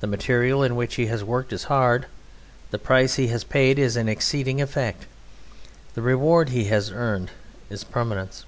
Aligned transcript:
The 0.00 0.06
material 0.06 0.62
in 0.62 0.76
which 0.76 0.94
he 0.94 1.08
has 1.08 1.22
worked 1.22 1.52
is 1.52 1.64
hard; 1.64 2.06
the 2.70 2.78
price 2.78 3.16
he 3.16 3.26
has 3.28 3.44
paid 3.44 3.78
is 3.78 3.98
an 3.98 4.08
exceeding 4.08 4.62
effect; 4.62 5.04
the 5.92 6.00
reward 6.00 6.48
he 6.48 6.64
has 6.72 6.90
earned 6.90 7.32
is 7.68 7.84
permanence. 7.84 8.46